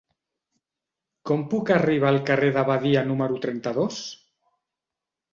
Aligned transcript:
Com 1.29 1.43
puc 1.51 1.71
arribar 1.75 2.07
al 2.11 2.17
carrer 2.29 2.49
de 2.55 2.63
Badia 2.69 3.03
número 3.09 3.37
trenta-dos? 3.43 3.99